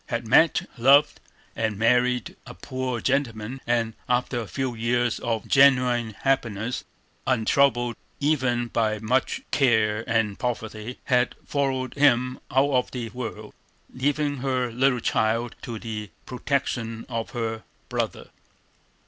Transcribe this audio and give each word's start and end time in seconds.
Had 0.07 0.25
met, 0.27 0.67
loved, 0.79 1.19
and 1.55 1.77
married 1.77 2.35
a 2.47 2.55
poor 2.55 2.99
gentleman, 3.01 3.61
and, 3.67 3.93
after 4.09 4.39
a 4.39 4.47
few 4.47 4.73
years 4.73 5.19
of 5.19 5.47
genuine 5.47 6.15
happiness, 6.21 6.83
untroubled 7.27 7.95
even 8.19 8.65
by 8.69 8.97
much 8.97 9.41
care 9.51 10.03
and 10.09 10.39
poverty, 10.39 10.97
had 11.03 11.35
followed 11.45 11.93
him 11.93 12.39
out 12.49 12.71
of 12.71 12.89
the 12.89 13.09
world, 13.09 13.53
leaving 13.93 14.37
her 14.37 14.71
little 14.71 15.01
child 15.01 15.53
to 15.61 15.77
the 15.77 16.09
protection 16.25 17.05
of 17.07 17.29
her 17.29 17.61
brother. 17.87 18.29